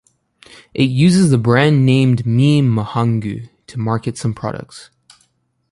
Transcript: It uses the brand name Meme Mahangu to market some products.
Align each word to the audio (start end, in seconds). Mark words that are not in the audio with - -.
It 0.73 0.85
uses 0.89 1.29
the 1.29 1.37
brand 1.37 1.85
name 1.85 2.13
Meme 2.25 2.65
Mahangu 2.67 3.47
to 3.67 3.79
market 3.79 4.17
some 4.17 4.33
products. 4.33 4.89